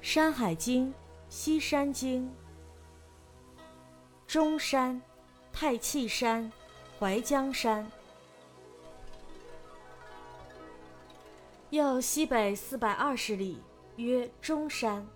[0.00, 0.88] 山海经·
[1.28, 2.32] 西山经，
[4.26, 5.00] 中山、
[5.52, 6.50] 太气山、
[6.98, 7.86] 淮江山。
[11.68, 13.62] 又西北四百二十里，
[13.96, 15.06] 曰中山。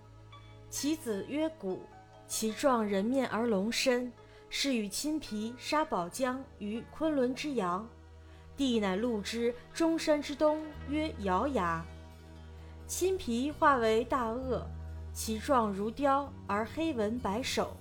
[0.69, 1.81] 其子曰谷，
[2.27, 4.13] 其状人面而龙身，
[4.49, 7.87] 是与青皮沙宝江于昆仑之阳。
[8.55, 11.83] 地乃陆之中山之东，曰瑶崖。
[12.87, 14.63] 亲皮化为大鳄，
[15.11, 17.75] 其状如雕，而黑纹白首，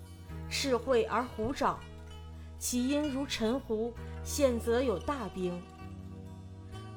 [0.48, 1.78] 赤喙而虎爪，
[2.58, 3.92] 其音如沉胡，
[4.24, 5.60] 现则有大兵。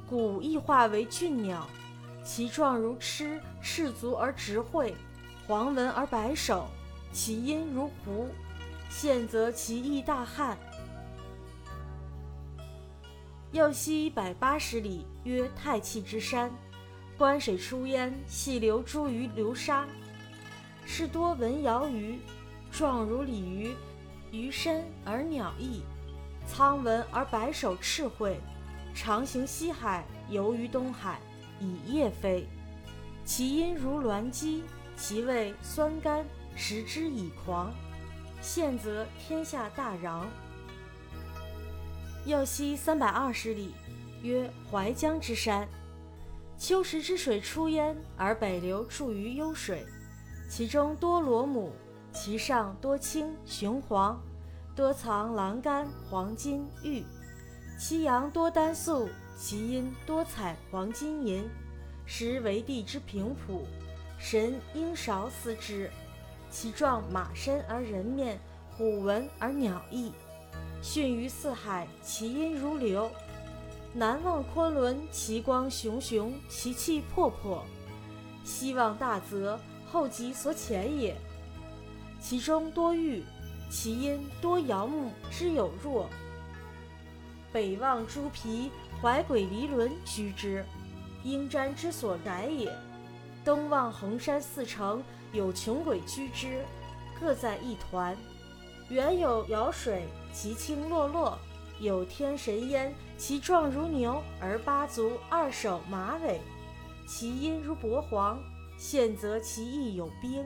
[0.10, 1.68] 骨亦化为俊鸟，
[2.24, 4.96] 其状如螭，赤足而直喙，
[5.46, 6.66] 黄纹而白首，
[7.12, 8.30] 其音如狐，
[8.90, 10.58] 现则其翼大汉。
[13.52, 16.50] 右西一百八十里，曰太气之山。
[17.18, 19.88] 观水出焉，细流诸鱼流沙，
[20.86, 22.20] 是多文鳐鱼，
[22.72, 23.74] 状如鲤鱼，
[24.32, 25.82] 鱼身而鸟翼，
[26.48, 28.38] 苍纹而白首赤喙，
[28.94, 31.20] 常行西海，游于东海，
[31.60, 32.48] 以夜飞。
[33.26, 34.64] 其音如鸾鸡，
[34.96, 36.24] 其味酸甘，
[36.56, 37.74] 食之以狂。
[38.44, 40.24] 现则天下大攘。
[42.28, 43.74] 又西三百二十里，
[44.22, 45.68] 曰淮江之山。
[46.58, 49.86] 秋时之水出焉，而北流注于幽水，
[50.50, 51.72] 其中多螺母，
[52.12, 54.20] 其上多青雄黄，
[54.76, 57.04] 多藏琅玕、黄金、玉，
[57.80, 61.48] 其阳多丹素，其阴多采黄金银，
[62.08, 63.64] 实为地之平朴，
[64.18, 65.92] 神应韶思之。
[66.50, 68.40] 其状马身而人面，
[68.72, 70.12] 虎纹而鸟翼，
[70.82, 73.12] 逊于四海，其音如流。
[73.98, 77.64] 南望昆仑，其光熊熊，其气魄魄；
[78.44, 81.16] 西望大泽，后极所潜也。
[82.22, 83.24] 其中多玉，
[83.72, 86.08] 其阴多瑶木之有若。
[87.52, 88.70] 北望诸皮，
[89.02, 90.64] 怀鬼离轮居之，
[91.24, 92.72] 应瞻之所宅也。
[93.44, 95.04] 东望衡山四城，
[95.34, 96.64] 有穷鬼居之，
[97.20, 98.16] 各在一团。
[98.90, 101.36] 原有瑶水，其清落落。
[101.80, 106.42] 有天神焉，其状如牛，而八足二手马尾，
[107.08, 108.40] 其音如薄黄，
[108.78, 110.44] 现则其翼有冰。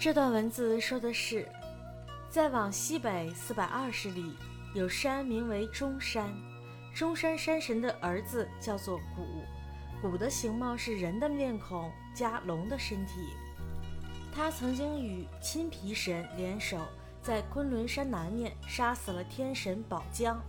[0.00, 1.46] 这段文字说的是，
[2.30, 4.34] 再往西北四百二十里，
[4.74, 6.34] 有山名为中山，
[6.94, 9.26] 中山山神的儿子叫做谷，
[10.00, 13.28] 谷的形貌是人的面孔加龙的身体。
[14.42, 16.78] 他曾经与亲皮神联手，
[17.20, 20.40] 在昆仑山南面杀死了天神宝江，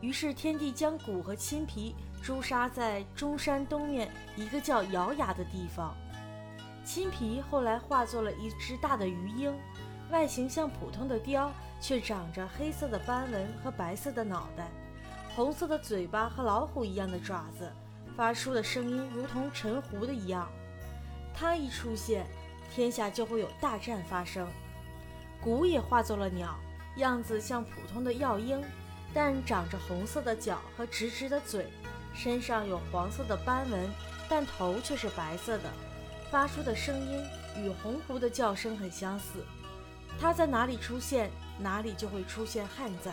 [0.00, 5.94] 于是天帝将蛊和亲皮诛杀在中山东面一个叫瑶崖的地方。
[6.84, 9.54] 亲皮后来化作了一只大的鱼鹰，
[10.10, 14.68] 外形像普通的雕，却长着黑色的斑纹和白色的脑袋，
[15.36, 17.72] 红色的嘴巴和老虎一样的爪子，
[18.16, 20.50] 发出的声音如同沉湖的一样。
[21.32, 22.26] 它一出现。
[22.74, 24.48] 天下就会有大战发生。
[25.40, 26.58] 鼓也化作了鸟，
[26.96, 28.60] 样子像普通的药鹰，
[29.12, 31.68] 但长着红色的脚和直直的嘴，
[32.12, 33.88] 身上有黄色的斑纹，
[34.28, 35.70] 但头却是白色的，
[36.32, 37.22] 发出的声音
[37.62, 39.44] 与红狐的叫声很相似。
[40.20, 41.30] 它在哪里出现，
[41.60, 43.12] 哪里就会出现旱灾。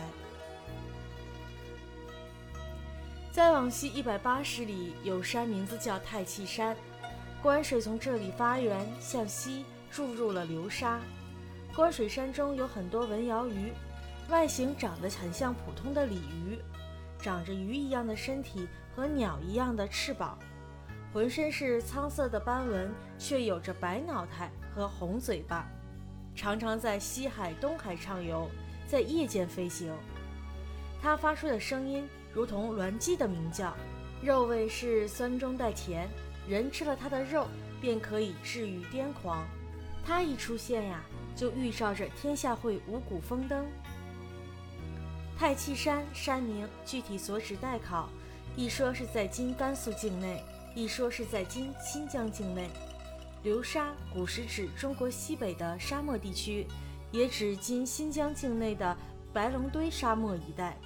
[3.30, 6.76] 再往西一百八十里，有山，名字叫太气山。
[7.42, 11.00] 关水从这里发源，向西注入了流沙。
[11.74, 13.72] 关水山中有很多文鳐鱼，
[14.28, 16.56] 外形长得很像普通的鲤鱼，
[17.18, 20.38] 长着鱼一样的身体和鸟一样的翅膀，
[21.12, 25.66] 浑身是苍色的斑纹，却有着白脑袋和红嘴巴，
[26.36, 28.48] 常常在西海、东海畅游，
[28.86, 29.92] 在夜间飞行。
[31.02, 33.74] 它发出的声音如同鸾鸡的鸣叫，
[34.22, 36.08] 肉味是酸中带甜。
[36.48, 37.46] 人吃了它的肉，
[37.80, 39.44] 便可以治愈癫狂。
[40.04, 41.02] 它一出现呀，
[41.36, 43.64] 就预兆着天下会五谷丰登。
[45.38, 48.08] 太气山山名具体所指待考，
[48.56, 50.42] 一说是在今甘肃境内，
[50.74, 52.68] 一说是在今新疆境内。
[53.42, 56.66] 流沙古时指中国西北的沙漠地区，
[57.10, 58.96] 也指今新疆境内的
[59.32, 60.76] 白龙堆沙漠一带。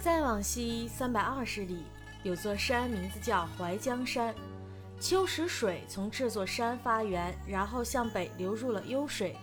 [0.00, 1.84] 再往西三百二十里。
[2.24, 4.34] 有座山，名字叫淮江山。
[4.98, 9.36] 秋时水从这座山发源，然后向北流入了幽水，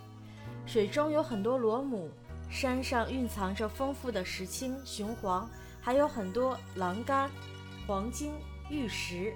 [0.65, 2.09] 水中有很多螺母。
[2.49, 5.47] 山上蕴藏着丰富的石青、雄黄，
[5.79, 7.29] 还有很多栏杆。
[7.85, 8.33] 黄金、
[8.69, 9.31] 玉石。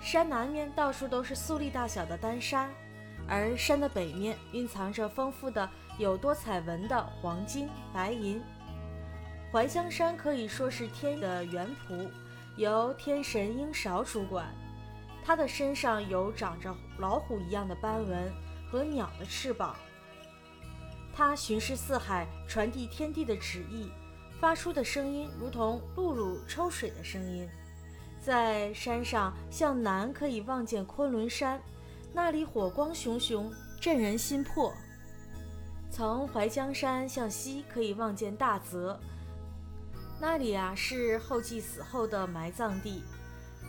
[0.00, 2.68] 山南面到处都是粟粒大小的丹砂，
[3.28, 8.42] 而山的北面蕴藏着丰富的有多彩纹的黄金、白银。
[9.52, 12.10] 怀江山可以说是天的原圃，
[12.56, 14.46] 由天神鹰勺主管。
[15.24, 18.32] 他的身上有长着老虎一样的斑纹
[18.70, 19.74] 和鸟的翅膀。
[21.12, 23.90] 他巡视四海，传递天地的旨意，
[24.40, 27.48] 发出的声音如同露露抽水的声音。
[28.20, 31.60] 在山上向南可以望见昆仑山，
[32.12, 34.72] 那里火光熊熊，震人心魄。
[35.90, 38.98] 从怀江山向西可以望见大泽，
[40.20, 43.02] 那里啊是后继死后的埋葬地。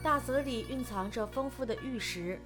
[0.04, 2.40] 大泽里蕴藏着丰富的玉石。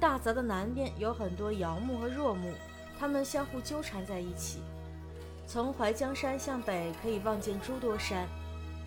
[0.00, 2.52] 大泽的南边有很多瑶木和若木，
[2.98, 4.60] 它们相互纠缠在一起。
[5.46, 8.26] 从怀江山向北可以望见诸多山。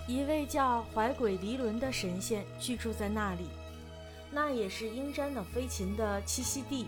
[0.08, 3.48] 一位叫怀鬼离伦的神仙居住在那里，
[4.32, 6.88] 那也是鹰瞻等飞禽的栖息地。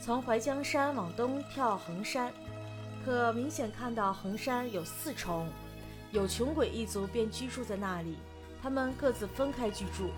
[0.00, 2.32] 从怀江山往东眺衡山，
[3.04, 5.48] 可明显看到衡山有四重，
[6.16, 8.16] 有穷鬼一族便居住在那里，
[8.62, 10.08] 他们各自分开居住。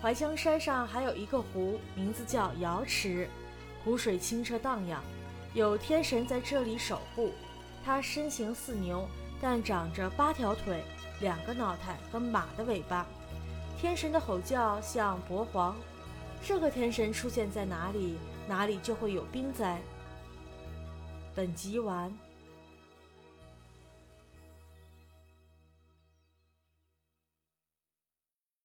[0.00, 3.28] 怀江山上还有一个湖，名字叫瑶池，
[3.82, 5.02] 湖水清澈荡漾，
[5.52, 7.32] 有天神在这里守护。
[7.84, 9.04] 他身形似牛，
[9.40, 10.84] 但长着八条腿。
[11.20, 13.04] 两个脑袋和马的尾巴，
[13.76, 15.74] 天神的吼叫像伯皇。
[16.40, 19.80] 这个天神出现在哪里，哪里就会有兵灾。
[21.34, 22.16] 本集完。